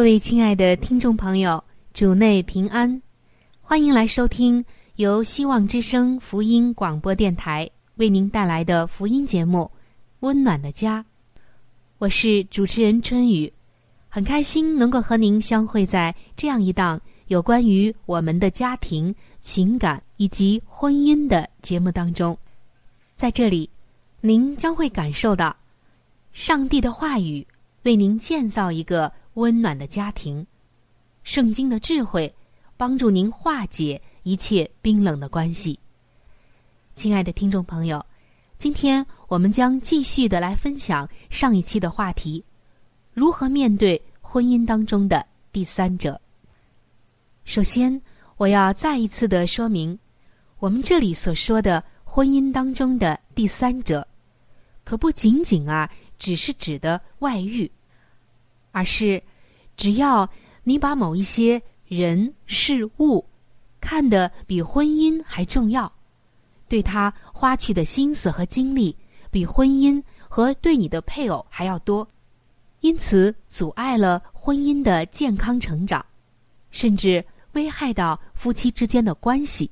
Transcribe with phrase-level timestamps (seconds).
[0.00, 1.62] 各位亲爱的听众朋友，
[1.92, 3.02] 主内平安，
[3.60, 4.64] 欢迎来收听
[4.96, 9.70] 由希望之声福音广播电台为您带来的福音节目
[10.20, 11.04] 《温暖的家》。
[11.98, 13.52] 我是主持人春雨，
[14.08, 22.34] 很开心能够和您相会在这样一档有关于我们的家庭、情感以及婚姻的节目当中。
[23.16, 23.68] 在这里，
[24.22, 25.54] 您将会感受到
[26.32, 27.46] 上帝的话语
[27.82, 29.12] 为您建造一个。
[29.40, 30.46] 温暖的家庭，
[31.22, 32.32] 圣经的智慧
[32.76, 35.80] 帮助您化解一切冰冷的关系。
[36.94, 38.04] 亲爱的听众朋友，
[38.58, 42.44] 今天我们将继续的来分享上一期的话题：
[43.14, 46.20] 如何面对婚姻当中的第三者。
[47.44, 47.98] 首先，
[48.36, 49.98] 我要再一次的说明，
[50.58, 54.06] 我们这里所说的婚姻当中的第三者，
[54.84, 57.70] 可不仅仅啊只是指的外遇。
[58.72, 59.20] 而是，
[59.80, 60.28] 只要
[60.64, 63.24] 你把某一些人事物
[63.80, 65.90] 看得比婚姻还重要，
[66.68, 68.94] 对他花去的心思和精力
[69.30, 72.06] 比婚姻和对你的配偶还要多，
[72.80, 76.04] 因此阻碍了婚姻的健康成长，
[76.70, 79.70] 甚至危害到夫妻之间的关系，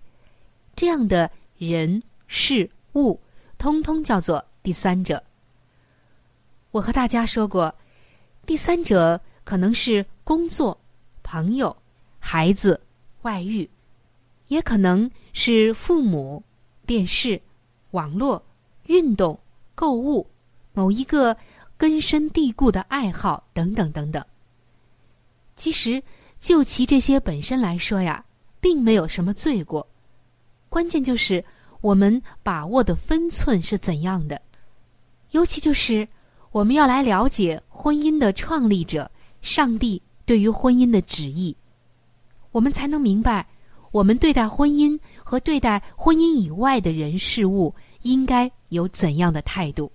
[0.75, 3.21] 这样的人事物，
[3.59, 5.23] 通通叫做第三者。
[6.71, 7.75] 我和大家说过。
[8.47, 10.79] 第三者可能是工作、
[11.23, 11.75] 朋友、
[12.19, 12.79] 孩子、
[13.23, 13.67] 外遇，
[14.49, 16.45] 也可能是父母、
[16.85, 17.41] 电视、
[17.93, 18.45] 网络、
[18.89, 19.41] 运动、
[19.75, 20.29] 购物、
[20.75, 21.35] 某一个
[21.79, 24.23] 根深蒂固的爱好等等等等。
[25.57, 26.03] 其实，
[26.39, 28.23] 就其这些本身来说呀，
[28.61, 29.89] 并没有什么罪过，
[30.69, 31.43] 关键就是
[31.81, 34.43] 我们把握的分寸是怎样的，
[35.31, 36.07] 尤其就是。
[36.51, 39.09] 我们要来了解婚姻的创立者
[39.41, 41.57] 上帝对于婚姻的旨意，
[42.51, 43.47] 我们才能明白
[43.91, 49.91] 我们对待婚姻和对待婚姻以外的人事物应该有怎样的态度，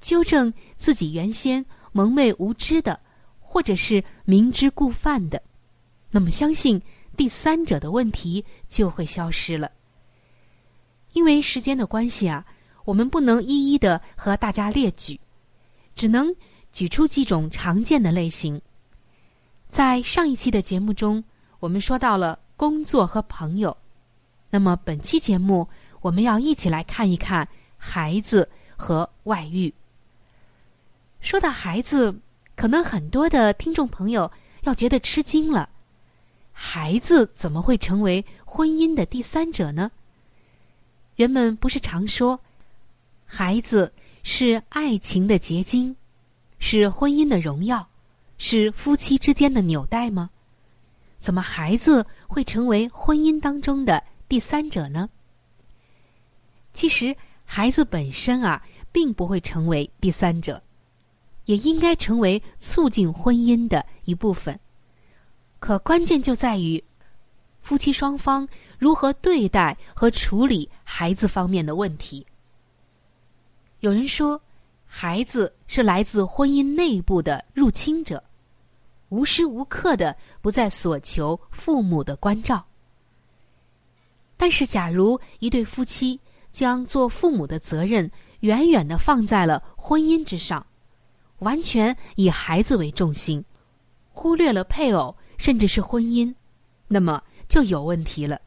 [0.00, 3.00] 纠正自己原先蒙昧无知的，
[3.40, 5.42] 或者是明知故犯的，
[6.10, 6.80] 那么相信
[7.16, 9.70] 第三者的问题就会消失了。
[11.14, 12.44] 因为时间的关系啊，
[12.84, 15.18] 我们不能一一的和大家列举。
[15.96, 16.32] 只能
[16.72, 18.60] 举出几种常见的类型。
[19.68, 21.24] 在上一期的节目中，
[21.60, 23.76] 我们说到了工作和朋友。
[24.50, 25.68] 那么本期节目，
[26.00, 29.72] 我们要一起来看一看孩子和外遇。
[31.20, 32.18] 说到孩子，
[32.56, 34.30] 可能很多的听众朋友
[34.62, 35.68] 要觉得吃惊了：
[36.52, 39.90] 孩子怎么会成为婚姻的第三者呢？
[41.16, 42.40] 人们不是常说，
[43.26, 43.92] 孩子。
[44.24, 45.96] 是爱情的结晶，
[46.58, 47.88] 是婚姻的荣耀，
[48.36, 50.30] 是夫妻之间的纽带吗？
[51.20, 55.10] 怎么孩子会成为婚姻当中的第三者呢？
[56.72, 58.62] 其实，孩子本身啊，
[58.92, 60.62] 并不会成为第三者，
[61.46, 64.60] 也应该成为促进婚姻的一部分。
[65.58, 66.84] 可关键就在于，
[67.60, 72.26] 夫妻双方如何对待和处理孩子方面的问题。
[73.80, 74.40] 有人说，
[74.90, 78.24] 孩子是来自婚姻内部的入侵者，
[79.10, 82.64] 无时无刻的不在所求父母的关照。
[84.36, 86.18] 但是，假如一对夫妻
[86.50, 90.66] 将做父母的责任远远的放在了婚姻之上，
[91.40, 93.44] 完全以孩子为重心，
[94.10, 96.34] 忽略了配偶甚至是婚姻，
[96.88, 98.40] 那么就有问题了。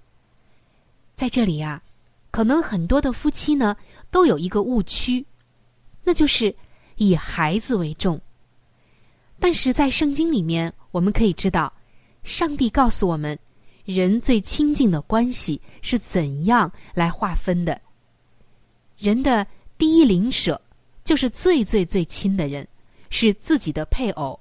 [1.15, 1.83] 在这里呀，
[2.31, 3.77] 可能很多的夫妻呢
[4.09, 5.25] 都有一个误区，
[6.03, 6.55] 那就是
[6.95, 8.19] 以孩子为重。
[9.39, 11.71] 但是在圣经里面，我们可以知道，
[12.23, 13.37] 上帝告诉我们。
[13.83, 17.81] 人最亲近的关系是怎样来划分的？
[18.95, 19.45] 人的
[19.75, 20.61] 第一邻舍
[21.03, 22.65] 就是最最最亲的人，
[23.09, 24.39] 是自己的配偶；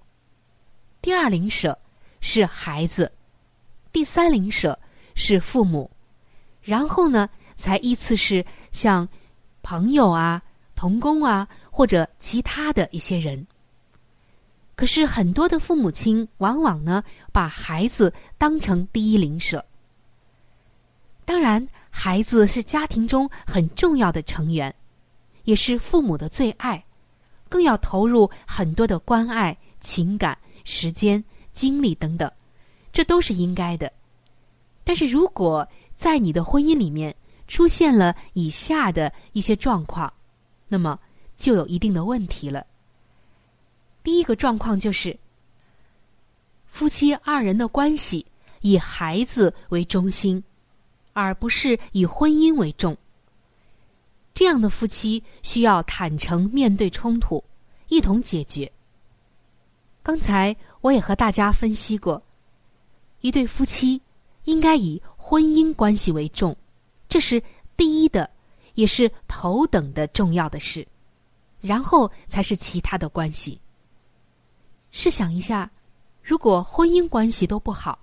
[1.01, 1.77] 第二邻舍
[2.21, 3.11] 是孩子；
[3.91, 4.79] 第三邻舍
[5.15, 5.91] 是父母；
[6.61, 9.09] 然后呢，才依次是像
[9.63, 10.43] 朋友啊、
[10.81, 13.47] 童工啊，或者其他的一些人。
[14.75, 19.62] 可是很多的父母亲往往呢，把孩子当成第一邻舍。
[21.27, 24.75] 当然，孩子是家庭中很重要的成员，
[25.44, 26.82] 也是父母的最爱，
[27.47, 31.23] 更要投入很多的关爱、情感、时间、
[31.53, 32.32] 精力等等，
[32.91, 33.93] 这都是应该的。
[34.82, 37.15] 但是如果在你的婚姻里面
[37.49, 40.11] 出现了以下的一些状况，
[40.70, 40.99] 那么
[41.37, 42.67] 就有一定的问题了。
[44.02, 45.19] 第一个状况就是，
[46.64, 48.25] 夫妻二人的关系
[48.62, 50.43] 以孩子为中心，
[51.12, 52.96] 而不是以婚姻为重。
[54.32, 57.44] 这样的夫妻需要坦诚面对冲突，
[57.88, 58.70] 一同解决。
[60.02, 62.22] 刚才我也和大家分析过，
[63.20, 64.00] 一对夫妻
[64.44, 66.56] 应该以婚姻关系为重，
[67.06, 67.43] 这是
[67.76, 68.31] 第一的，
[68.75, 70.87] 也是头等的重要的事，
[71.61, 73.61] 然后才是其他的关系。
[74.90, 75.70] 试想一下，
[76.22, 77.99] 如果婚姻关系都不好，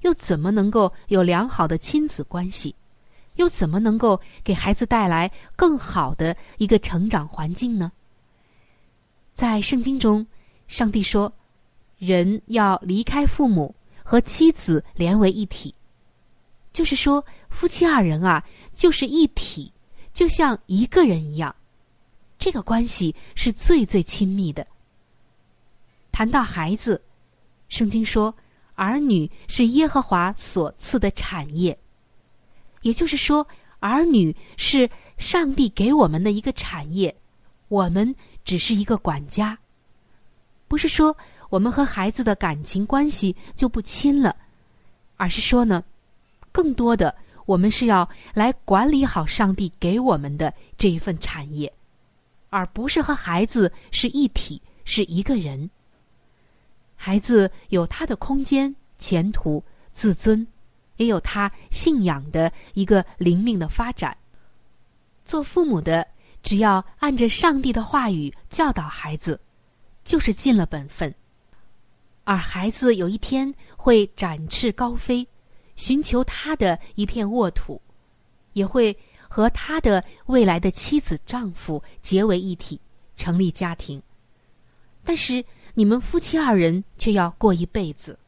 [0.00, 2.74] 又怎么能够有良好的亲子关系？
[3.36, 7.90] 又怎么能够给孩子带来更好的一个成长环境呢？
[9.34, 10.26] 在圣经中，
[10.68, 11.32] 上帝说
[11.96, 15.74] ：“人要离开父母，和妻子连为一体。”
[16.74, 19.71] 就是说，夫妻二人啊，就是一体，
[20.12, 21.54] 就像一个人一样。
[22.38, 24.66] 这个关系是最最亲密的。
[26.10, 27.00] 谈到孩子，
[27.68, 28.34] 圣经说，
[28.74, 31.78] 儿女是耶和华所赐的产业，
[32.80, 33.46] 也就是说，
[33.78, 37.14] 儿女是上帝给我们的一个产业，
[37.68, 39.56] 我们只是一个管家。
[40.66, 41.16] 不是说
[41.48, 44.34] 我们和孩子的感情关系就不亲了，
[45.16, 45.84] 而是说呢，
[46.50, 47.14] 更多的
[47.46, 51.72] 我们是要来管理好上帝给我们的这一份产业，
[52.50, 55.70] 而不是和孩子是一体，是一个人。
[56.96, 59.62] 孩子有他的空间、前途、
[59.92, 60.46] 自尊，
[60.96, 64.16] 也有他信仰的一个灵命的发展。
[65.24, 66.06] 做父母的，
[66.42, 69.40] 只要按着上帝的话语教导孩子，
[70.04, 71.12] 就是尽了本分。
[72.24, 75.26] 而孩子有一天会展翅高飞，
[75.82, 77.80] 寻求他的一片沃土，
[78.52, 78.96] 也会
[79.28, 82.80] 和他的未来的妻子、丈夫结为一体，
[83.16, 84.02] 成立家庭。
[85.02, 85.44] 但是。
[85.74, 88.18] 你们夫妻二人却要过一辈子。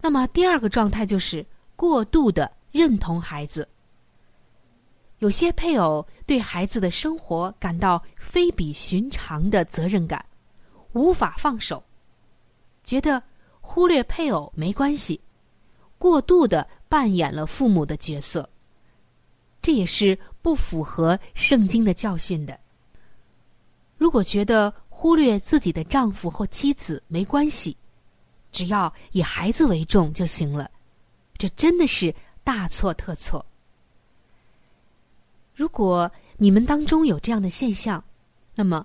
[0.00, 1.44] 那么第二个状态就是
[1.74, 3.68] 过度的认同孩子。
[5.18, 10.24] 有些配偶对孩子的生活感到非比寻常的责任感，
[10.92, 11.82] 无法放手，
[12.84, 13.20] 觉得
[13.60, 15.20] 忽略配偶没关系，
[16.02, 18.50] 过度的扮演了父母的角色，
[19.62, 22.58] 这也是不符合圣经的教训的。
[23.96, 27.76] 如果觉得，忽略自己的丈夫或妻子没关系，
[28.50, 30.68] 只要以孩子为重就行了。
[31.38, 33.46] 这真的是大错特错。
[35.54, 38.02] 如果你们当中有这样的现象，
[38.56, 38.84] 那么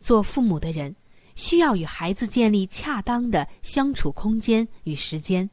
[0.00, 0.96] 做父母的人
[1.36, 5.48] 需要与孩子建立恰当的相处空间与时间，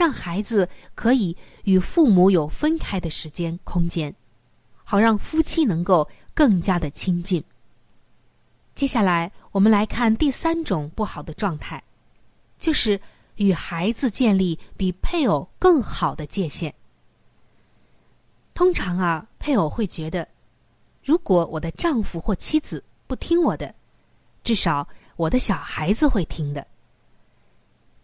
[0.00, 4.14] 让孩子可以与父母有分开的时间空间，
[4.82, 7.44] 好让夫妻能够更加的亲近。
[8.74, 11.84] 接下来，我们来看第三种不好的状态，
[12.58, 12.98] 就是
[13.34, 16.74] 与孩子建立比配偶更好的界限。
[18.54, 20.26] 通常啊，配偶会觉得，
[21.04, 23.74] 如果我的丈夫或妻子不听我的，
[24.42, 26.66] 至少我的小孩子会听的。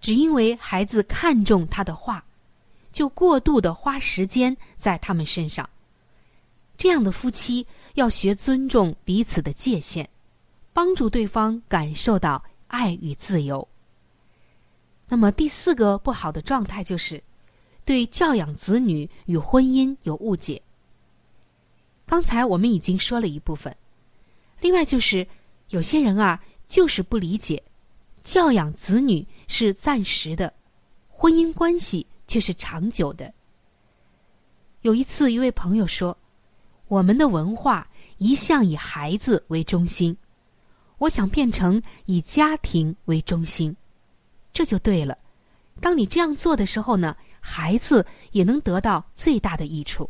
[0.07, 2.25] 只因为孩子看重他的话，
[2.93, 5.69] 就过度的花时间在他们身上。
[6.77, 10.09] 这样的夫妻要学尊重彼此的界限。
[10.73, 13.67] 帮助对方感受到爱与自由，
[15.09, 17.21] 那么第四个不好的状态就是
[17.85, 20.63] 对教养子女与婚姻有误解。
[22.07, 23.77] 刚才我们已经说了一部分，
[24.61, 25.27] 另外就是
[25.71, 27.61] 有些人啊，就是不理解，
[28.23, 30.53] 教养子女是暂时的，
[31.09, 33.33] 婚姻关系却是长久的。
[34.83, 36.17] 有一次，一位朋友说
[36.89, 37.89] ：“我们的文化
[38.19, 40.17] 一向以孩子为中心，
[40.99, 43.77] 我想变成以家庭为中心，
[44.53, 45.17] 这就对了。
[45.81, 50.09] 当你这样做的时候呢，孩子也能得到最大的益处。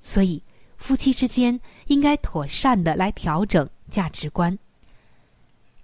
[0.00, 0.42] 所以。”
[0.82, 4.58] 夫妻之间应该妥善的来调整价值观。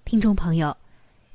[0.05, 0.77] 听众朋友，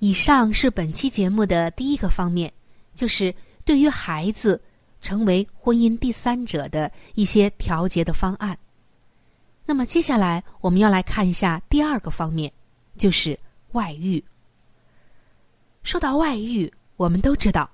[0.03, 2.51] 以上是本期节目的第一个方面，
[2.93, 3.33] 就是
[3.63, 4.61] 对于孩子
[4.99, 8.57] 成为婚姻第三者的一些调节的方案。
[9.65, 12.51] 那么接下来我们要来看一下第二个方面，
[12.97, 13.39] 就是
[13.71, 14.21] 外遇。
[15.83, 17.71] 说到外遇，我们都知道，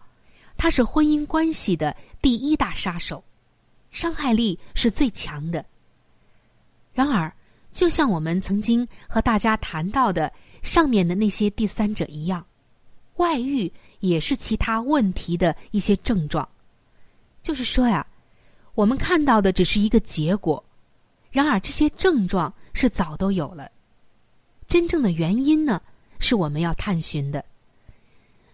[0.56, 3.24] 它是婚姻关系的第一大杀手，
[3.90, 5.66] 伤害力是最强的。
[6.94, 7.34] 然而，
[7.72, 10.32] 就像我们曾经和大家谈到的
[10.62, 12.46] 上面的那些第三者一样，
[13.16, 16.48] 外遇也是其他问题的一些症状。
[17.42, 18.06] 就是说呀，
[18.76, 20.64] 我们看到的只是一个结果，
[21.32, 23.72] 然而这些症状是早都有了。
[24.68, 25.82] 真正的原因呢，
[26.20, 27.44] 是我们要探寻的。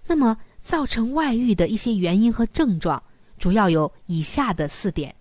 [0.07, 3.01] 那么，造成外遇的一些原因和症状，
[3.37, 5.15] 主要有以下的四点。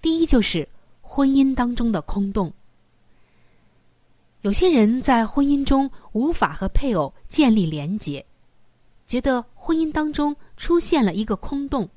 [0.00, 0.68] 第一就是。
[1.12, 2.52] 婚姻当中的空洞，
[4.42, 8.24] 有些人在婚姻中无法和配偶建立连结，
[9.06, 11.88] 觉得婚姻当中出现了一个空洞，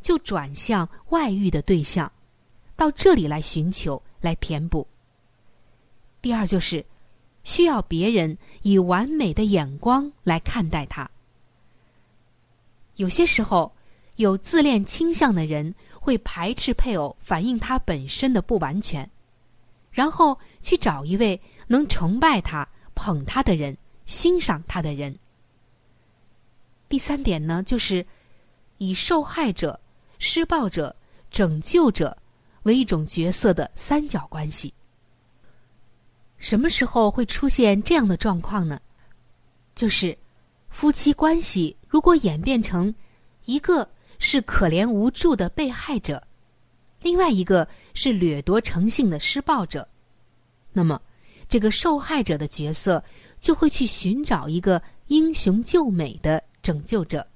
[0.00, 2.10] 就转向外遇的对象，
[2.74, 4.86] 到这里来寻求来填补。
[6.20, 6.84] 第二就是
[7.44, 11.08] 需要别人以完美的眼光来看待他。
[12.96, 13.70] 有些时候
[14.16, 15.74] 有自恋倾向的人。
[15.98, 19.10] 会排斥配偶，反映他本身的不完全，
[19.90, 25.18] 然后去找一位能崇拜他、捧他的人、欣赏他的人。
[26.88, 28.06] 第三点呢，就是
[28.78, 29.78] 以受害者、
[30.18, 30.94] 施暴者、
[31.30, 32.16] 拯救者
[32.62, 34.72] 为一种角色的三角关系。
[36.38, 38.80] 什么时候会出现这样的状况呢？
[39.74, 40.16] 就是
[40.68, 42.94] 夫妻关系如果演变成
[43.44, 43.88] 一个。
[44.18, 46.26] 是可怜无助的被害者，
[47.02, 49.86] 另外一个是掠夺成性的施暴者。
[50.72, 50.98] 那么，
[51.48, 53.02] 这个受害者的角色
[53.40, 57.26] 就会去寻找一个英雄救美的拯救者。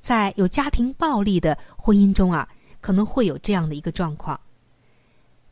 [0.00, 2.48] 在有家庭暴力的婚姻中啊，
[2.80, 4.38] 可能会有这样的一个状况。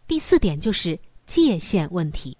[0.06, 2.36] 第四点就是界限问题。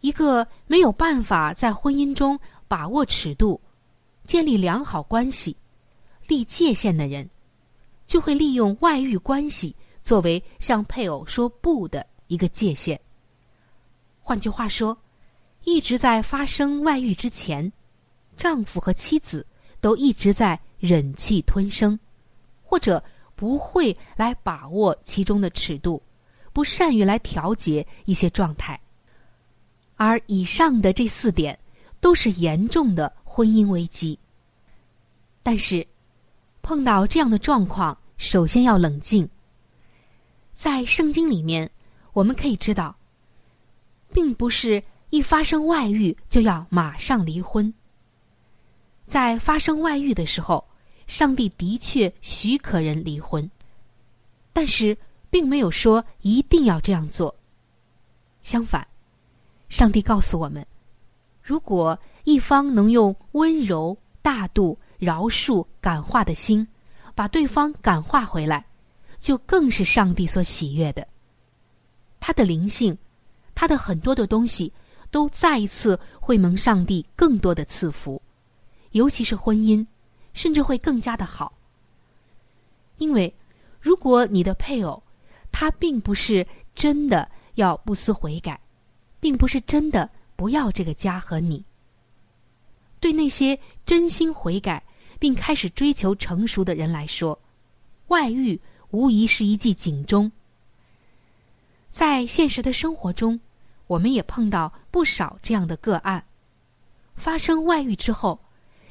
[0.00, 3.60] 一个没有办法在婚姻中把握尺度、
[4.26, 5.56] 建立良好关系。
[6.28, 7.28] 立界限的人，
[8.06, 12.98] 就会利用外遇关系作为向配偶说不的一个界限。
[14.22, 14.96] 换句话说，
[15.64, 17.70] 一直在发生外遇之前，
[18.36, 19.46] 丈夫和妻子
[19.80, 21.98] 都一直在忍气吞声，
[22.62, 23.02] 或者
[23.36, 26.02] 不会来把握其中的尺度，
[26.52, 28.80] 不善于来调节一些状态。
[29.96, 31.58] 而以上的这四点，
[32.00, 34.18] 都是严重的婚姻危机。
[35.42, 35.86] 但是。
[36.64, 39.28] 碰到这样的状况，首先要冷静。
[40.54, 41.68] 在圣经里面，
[42.12, 42.96] 我们可以知道，
[44.12, 47.72] 并不是一发生外遇就要马上离婚。
[49.06, 50.64] 在发生外遇的时候，
[51.06, 53.50] 上帝的确许可人离婚，
[54.52, 54.96] 但是
[55.30, 57.34] 并没有说一定要这样做。
[58.42, 58.86] 相反，
[59.68, 60.64] 上帝告诉我们，
[61.42, 64.78] 如果一方能用温柔大度。
[65.02, 66.64] 饶恕、感化的心，
[67.12, 68.64] 把对方感化回来，
[69.18, 71.04] 就更是上帝所喜悦的。
[72.20, 72.96] 他的灵性，
[73.54, 74.72] 他的很多的东西，
[75.10, 78.20] 都再一次会蒙上帝更多的赐福，
[78.92, 79.86] 尤其是婚姻，
[80.32, 81.52] 甚至会更加的好。
[82.98, 83.34] 因为，
[83.80, 85.02] 如果你的配偶，
[85.50, 88.60] 他并不是真的要不思悔改，
[89.20, 91.64] 并不是真的不要这个家和你，
[93.00, 94.82] 对那些真心悔改。
[95.18, 97.38] 并开始追求成熟的人来说，
[98.08, 100.32] 外遇无疑是一记警钟。
[101.92, 103.38] 在现实的生活中，
[103.86, 106.24] 我们也碰到不少这样的个案：
[107.14, 108.40] 发生外遇之后，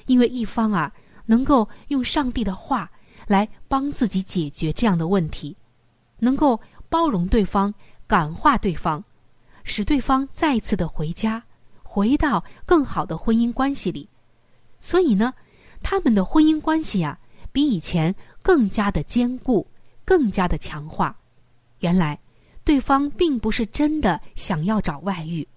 [0.05, 0.93] 因为一方啊
[1.25, 2.91] 能够用上帝的话
[3.25, 5.58] 来帮自己解决这样的问题，
[6.20, 7.74] 能够包容对方、
[8.05, 9.03] 感化对方，
[9.63, 11.43] 使对方再次的回家，
[11.81, 14.08] 回到更好的婚姻关系里。
[14.79, 15.34] 所以呢，
[15.81, 17.20] 他们的婚姻关系啊，
[17.51, 19.65] 比以前更加的坚固，
[20.05, 21.17] 更加的强化。
[21.79, 22.20] 原来，
[22.63, 25.48] 对方并不是真的想要找外遇，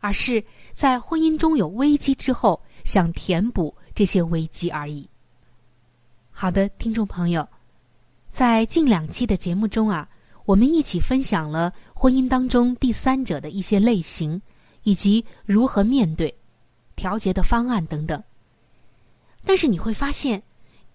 [0.00, 5.08] 而是在婚姻中有危机之后，想填补这些危机而已。
[6.30, 7.46] 好的，听众朋友，
[8.28, 10.08] 在近两期的节目中啊，
[10.46, 14.40] 我们一起分享了婚姻当中第三者的一些类型，
[14.82, 16.34] 以及如何面对、
[16.96, 18.22] 调节的方案等等。
[19.44, 20.42] 但是你会发现，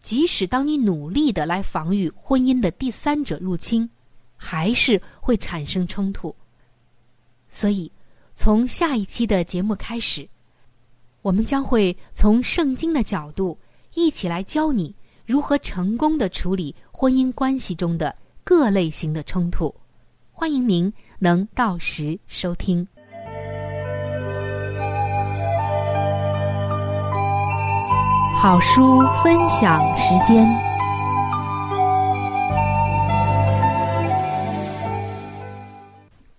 [0.02, 3.90] 即使当你努力的来防御婚姻的第三者入侵，
[4.38, 6.34] 还是会产生冲突。
[7.50, 7.92] 所以，
[8.34, 10.28] 从下一期的节目开始，
[11.22, 13.58] 我们将会从圣经的角度
[13.94, 19.74] 一起来教你如何成功的处理婚姻关系中的各类型的冲突。
[20.32, 22.88] 欢迎您能到时收听。
[28.40, 30.67] 好书分享时间。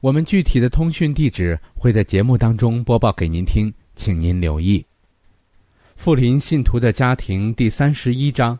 [0.00, 4.84] 我们具体的通讯地址会在节目当中播报给您听，请您留意。
[5.96, 8.56] 富林信徒的家庭第三十一章：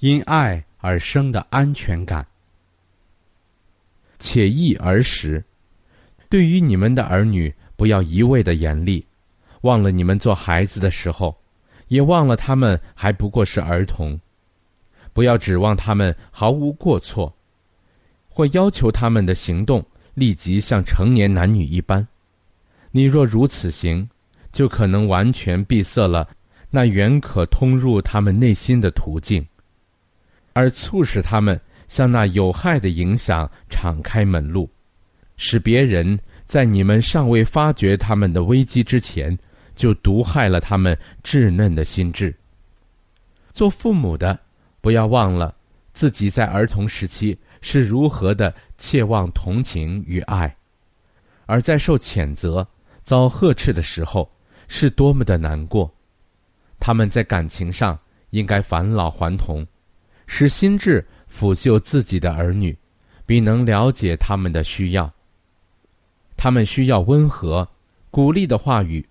[0.00, 2.26] 因爱而生的安全感。
[4.18, 5.44] 且忆儿时，
[6.28, 7.54] 对于你们的儿女。
[7.76, 9.04] 不要一味的严厉，
[9.62, 11.36] 忘了你们做孩子的时候，
[11.88, 14.18] 也忘了他们还不过是儿童。
[15.12, 17.34] 不要指望他们毫无过错，
[18.28, 19.84] 或要求他们的行动
[20.14, 22.06] 立即像成年男女一般。
[22.90, 24.08] 你若如此行，
[24.52, 26.28] 就可能完全闭塞了
[26.70, 29.46] 那原可通入他们内心的途径，
[30.52, 34.68] 而促使他们向那有害的影响敞开门路，
[35.36, 36.18] 使别人。
[36.46, 39.36] 在你们尚未发觉他们的危机之前，
[39.74, 42.32] 就毒害了他们稚嫩的心智。
[43.50, 44.38] 做父母的，
[44.82, 45.54] 不要忘了
[45.94, 50.54] 自己在儿童时期是如何的切望同情与爱，
[51.46, 52.68] 而在受谴责、
[53.02, 54.30] 遭呵斥的时候，
[54.68, 55.90] 是多么的难过。
[56.78, 57.98] 他们在感情上
[58.30, 59.66] 应该返老还童，
[60.26, 62.76] 使心智抚救自己的儿女，
[63.24, 65.10] 并能了解他们的需要。
[66.36, 67.66] 他们需要温和、
[68.10, 69.02] 鼓励的话语，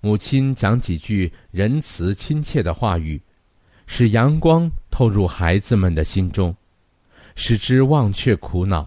[0.00, 3.20] 母亲讲几句仁慈亲切的话语，
[3.86, 6.56] 使阳光透入孩子们的心中，
[7.42, 8.86] 使之忘却苦恼。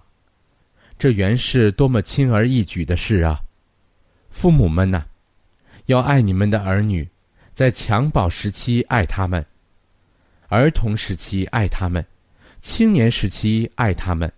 [0.96, 3.40] 这原是多么轻而易举的事啊！
[4.30, 5.04] 父母们呐，
[5.86, 7.06] 要爱你们的儿女，
[7.52, 9.44] 在襁褓时期爱他们，
[10.46, 12.06] 儿童时期爱他们，
[12.60, 14.32] 青年时期爱他们。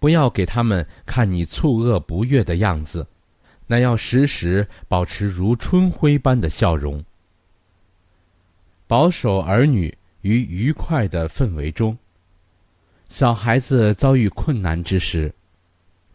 [0.00, 3.06] 不要给他们看你蹙恶不悦的样子，
[3.68, 7.02] 那要时时保持如春晖般的笑容。
[8.88, 11.96] 保守儿女于愉快的氛围中。
[13.08, 15.32] 小孩子遭遇困难之时，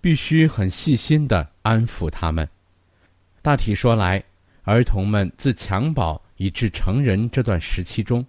[0.01, 2.47] 必须很细心的安抚他们。
[3.41, 4.21] 大体说来，
[4.63, 8.25] 儿童们自襁褓以至成人这段时期中，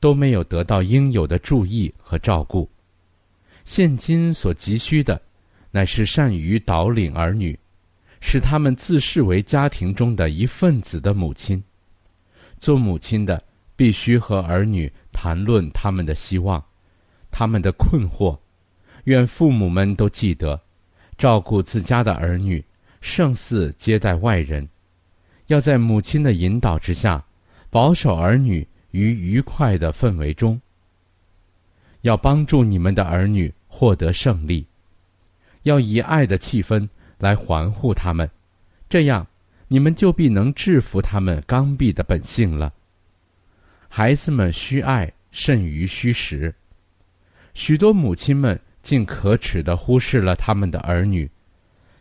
[0.00, 2.68] 都没有得到应有的注意和照顾。
[3.64, 5.20] 现今所急需的，
[5.70, 7.58] 乃是善于导领儿女，
[8.20, 11.62] 使他们自视为家庭中的一份子的母亲。
[12.58, 13.42] 做母亲的
[13.76, 16.64] 必须和儿女谈论他们的希望，
[17.38, 18.36] 他们的困惑。
[19.04, 20.60] 愿父母们都记得，
[21.16, 22.64] 照顾自家的儿女，
[23.00, 24.68] 胜似接待外人。
[25.46, 27.24] 要在母亲的引导之下，
[27.70, 30.60] 保守儿女于愉快的氛围中。
[32.00, 33.54] 要帮助你们的儿女。
[33.70, 34.66] 获得胜利，
[35.62, 38.28] 要以爱的气氛来环护他们，
[38.88, 39.24] 这样，
[39.68, 42.72] 你们就必能制服他们刚愎的本性了。
[43.88, 46.52] 孩子们需爱甚于虚实，
[47.58, 51.28] 许多母亲们竟可耻地忽视了他们的儿女，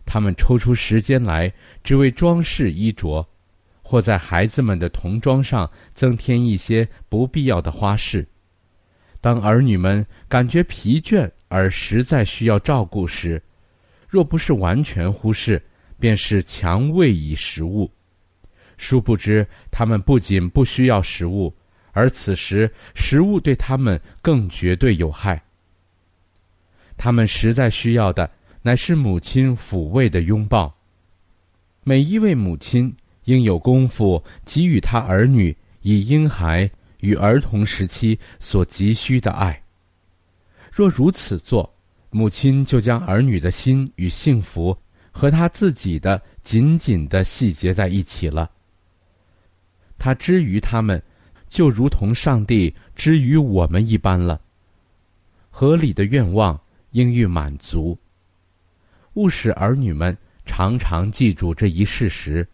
[0.06, 1.52] 他们抽出时间来
[1.84, 3.28] 只为装饰衣着，
[3.82, 8.24] 或在孩子们的童装上增添一些不必要的花饰。
[9.20, 13.42] 当儿女们感觉疲倦而实在需要照顾时，
[14.08, 15.60] 若不是完全忽视，
[16.00, 17.92] 便是强喂以食物。
[18.78, 21.52] 殊不知，他们不仅不需要食物，
[21.94, 25.42] 而此时食物对他们更绝对有害。
[26.98, 28.30] 他们实在需要的
[28.62, 30.76] 乃是母亲抚慰的拥抱。
[31.84, 32.94] 每一位母亲
[33.26, 39.62] 应有功夫给予他儿女以婴孩与儿童时期所急需的爱。
[40.72, 41.74] 若如此做，
[42.10, 44.78] 母亲就将儿女的心与幸福
[45.12, 48.50] 和他自己的紧紧的系结在一起了。
[49.98, 51.02] 他之于他们，
[51.48, 54.40] 就如同上帝之于我们一般了。
[55.50, 56.60] 合理的愿望
[56.92, 57.98] 应予满足。
[59.14, 62.48] 务使儿女们常常记住这一事实：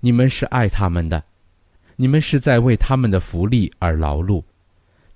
[0.00, 1.22] 你们是爱他们的，
[1.96, 4.42] 你们是在为他们的福利而劳碌，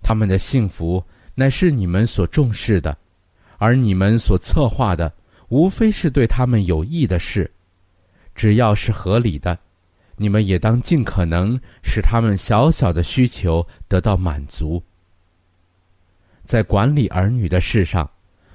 [0.03, 1.03] 他们的幸福
[1.35, 2.97] 乃是你们所重视的。
[3.59, 5.11] 而你们所策划的，
[5.49, 7.51] 无非是对他们有益的事，
[8.35, 9.57] 只要是合理的，
[10.17, 14.83] 你们也当尽可能使他们小小的需求得到满足。
[16.45, 18.11] 在管理儿女的事上，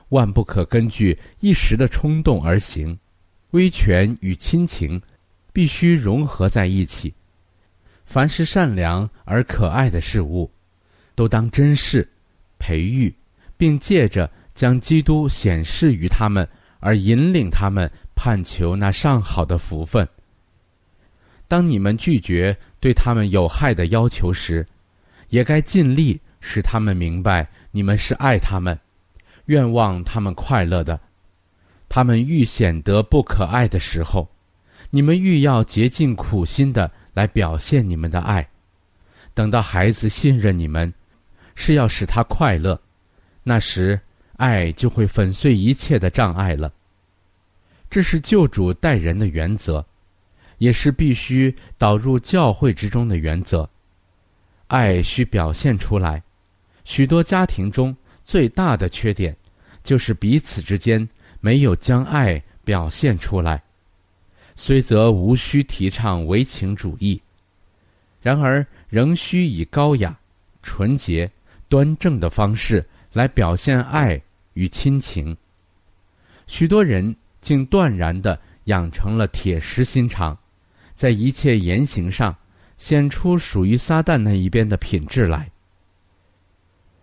[0.09, 2.97] 万不可根据一时的冲动而行，
[3.51, 5.01] 威权与亲情
[5.51, 7.13] 必须融合在一起。
[8.05, 10.51] 凡是善良而可爱的事物，
[11.15, 12.07] 都当珍视、
[12.57, 13.13] 培育，
[13.57, 14.29] 并借着。
[14.55, 16.45] 将基督显示于他们，
[16.81, 20.05] 而引领他们盼求那上好的福分。
[21.47, 24.67] 当你们拒绝对他们有害的要求时，
[25.29, 28.77] 也该尽力使他们明白你们是爱他们，
[29.49, 30.99] 愿望他们快乐的。
[31.88, 34.27] 他们愈显得不可爱的时候，
[34.89, 38.47] 你们愈要竭尽苦心的来表现你们的爱。
[39.33, 40.91] 等到孩子信任你们，
[41.53, 42.81] 是要使他快乐，
[43.43, 43.99] 那时。
[44.39, 46.71] 爱就会粉碎一切的障碍了。
[47.89, 49.85] 这是救主待人的原则，
[50.59, 53.69] 也是必须导入教会之中的原则。
[54.67, 56.23] 爱需表现出来。
[56.85, 59.35] 许多家庭中最大的缺点，
[59.89, 63.60] 就是彼此之间没有将爱表现出来。
[64.54, 67.19] 虽则无需提倡唯情主义，
[68.21, 70.15] 然而仍需以高雅、
[70.62, 71.28] 纯洁、
[71.67, 74.21] 端正的方式来表现爱。
[74.54, 75.36] 与亲情，
[76.45, 80.38] 许多人竟断然的养成了铁石心肠，
[80.93, 82.36] 在一切言行上
[82.78, 85.49] 显出属于撒旦那一边的品质来。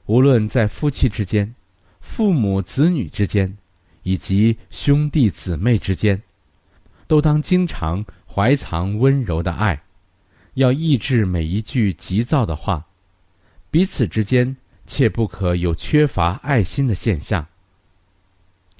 [0.04, 1.52] 无论在夫妻之间、
[2.06, 3.54] 父母子女之间，
[4.04, 6.22] 以及兄弟姊妹之间，
[7.06, 9.82] 都当经常怀藏温柔的爱，
[10.54, 12.86] 要抑制每一句急躁的话，
[13.70, 14.56] 彼此之间。
[14.88, 17.44] 切不可有缺乏爱心的现象。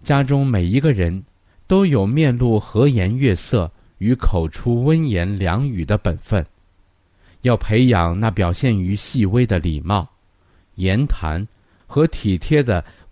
[0.05, 1.25] 家中每一个人
[1.67, 6.47] 都有面露和颜悦色与口出温言良语的本分，
[7.43, 10.09] 要培养那表现于细微的礼貌、
[10.77, 11.45] 言谈
[11.89, 12.85] 和体贴的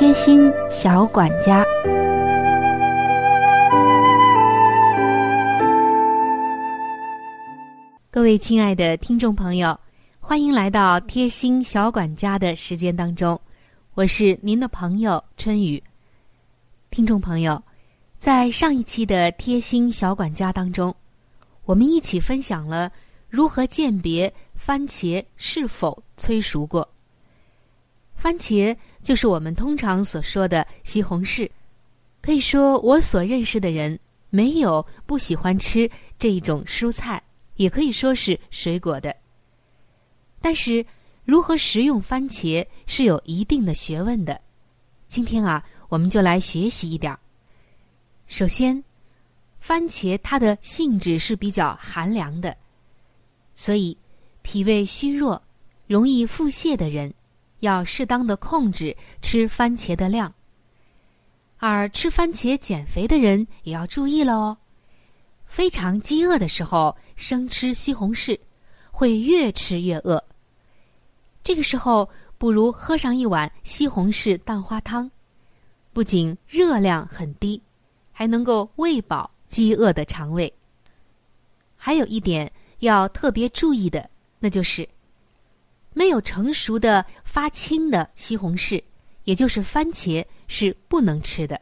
[0.00, 1.62] 贴心小管家，
[8.10, 9.78] 各位亲爱的听众朋友。
[10.18, 13.38] 欢迎来到贴心小管家的时间当中，
[13.92, 15.82] 我是您的朋友春雨。
[16.90, 17.62] 听众朋友，
[18.16, 20.96] 在上一期的贴心小管家当中，
[21.66, 22.90] 我们一起分享了
[23.28, 26.88] 如何鉴别番茄是否催熟过。
[28.16, 31.48] 番茄就是我们通常所说的西红柿，
[32.20, 37.22] 可以说我所认识的人没有不喜欢吃这一种蔬菜，
[37.56, 39.14] 也可以说是水果的。
[40.40, 40.84] 但是，
[41.24, 44.40] 如何食用番茄是有一定的学问的。
[45.08, 47.16] 今天啊，我们就来学习一点。
[48.26, 48.82] 首先，
[49.60, 52.56] 番茄它的性质是比较寒凉的，
[53.54, 53.96] 所以
[54.42, 55.42] 脾胃虚弱、
[55.86, 57.12] 容易腹泻的人，
[57.60, 60.34] 要适当的控制吃番茄的量。
[61.58, 64.58] 而吃番茄减肥的人也要注意了哦。
[65.46, 68.38] 非常饥饿的时候，生吃西红柿，
[68.90, 70.22] 会越吃越饿。
[71.42, 75.10] 这个时候，不如喝上一碗西红柿蛋花汤，
[75.92, 77.62] 不仅热量很低。
[78.12, 80.52] 还能够喂饱饥饿的肠胃。
[81.74, 84.86] 还有一点要特别注意的，那就是
[85.92, 88.82] 没有成熟的发青的西红柿，
[89.24, 91.60] 也就是番茄是不能吃的，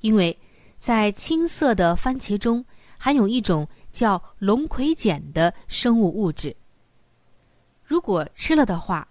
[0.00, 0.36] 因为
[0.78, 2.64] 在青色的番茄中
[2.98, 6.54] 含有一种叫龙葵碱的生物物质。
[7.84, 9.06] 如果吃了的话，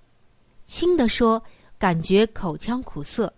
[0.66, 1.42] 轻的说
[1.78, 3.34] 感觉口腔苦涩，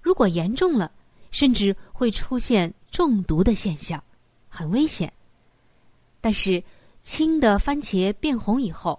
[0.00, 0.90] 如果严重了。
[1.30, 4.02] 甚至会出现中毒的现象，
[4.48, 5.12] 很危险。
[6.22, 6.64] 但是，
[7.02, 8.98] 青的番茄变红以后，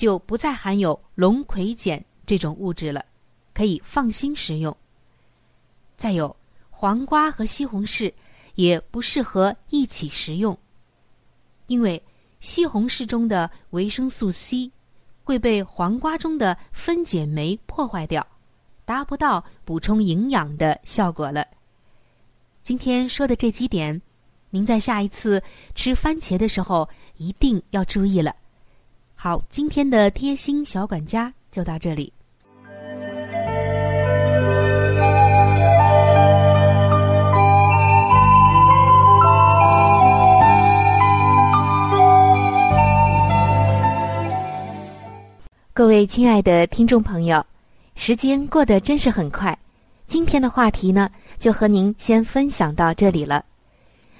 [0.00, 3.04] 就不再含有龙葵碱这种物质了，
[3.52, 4.74] 可以放心食用。
[5.94, 6.34] 再有，
[6.70, 8.10] 黄瓜和西红柿
[8.54, 10.58] 也不适合一起食用，
[11.66, 12.02] 因为
[12.40, 14.72] 西红柿中的维生素 C
[15.22, 18.26] 会被黄瓜中的分解酶破坏掉，
[18.86, 21.46] 达不到补充营养的效果了。
[22.62, 24.00] 今天说的这几点，
[24.48, 25.42] 您在下一次
[25.74, 28.34] 吃番茄的时候一定要注意了。
[29.22, 32.10] 好，今天的贴心小管家就到这里。
[45.74, 47.44] 各位亲爱的听众朋友，
[47.96, 49.54] 时间过得真是很快。
[50.06, 53.44] 今天的话题呢，就和您先分享到这里了。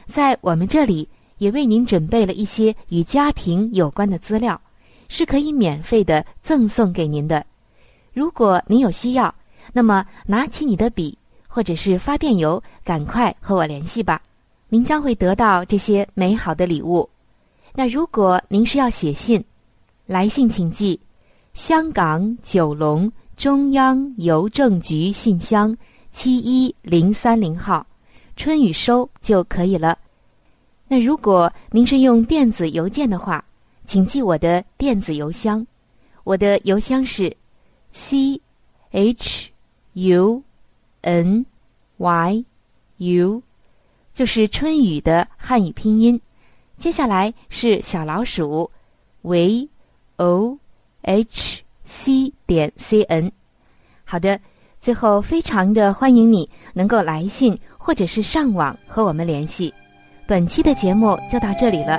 [0.07, 1.09] 在我们这里
[1.39, 4.61] 也为您准备了一些与家庭有关的资料，
[5.11, 7.44] 是可以免费的赠送给您的。
[8.14, 9.35] 如果您有需要，
[9.75, 14.23] 那么拿起你的笔或者是发电邮，赶快和我联系吧，
[14.70, 17.07] 您将会得到这些美好的礼物。
[17.75, 19.44] 那如果您是要写信，
[20.07, 20.99] 来信请寄
[21.53, 23.12] 香港九龙。
[23.37, 25.75] 中央邮政局信箱
[26.12, 27.87] 七一零三零号，
[28.37, 29.96] 春雨收就可以了。
[30.87, 33.42] 那如果您是用电子邮件的话，
[33.90, 35.66] 请记我的电子邮箱，
[36.22, 37.37] 我的邮箱是
[37.90, 38.40] c
[38.92, 39.50] h
[39.94, 40.44] u
[41.00, 41.44] n
[41.96, 42.44] y
[42.98, 43.42] u，
[44.12, 46.20] 就是春雨的汉语拼音。
[46.79, 48.70] 接下来是小老鼠
[49.22, 49.68] v
[50.18, 50.57] o
[51.03, 51.62] h。
[51.85, 53.33] c 点 cn，
[54.05, 54.38] 好的，
[54.79, 59.74] 最后非常的欢迎你能够来信或者是上网和我们联系。
[60.29, 61.98] 本期的节目就到这里了，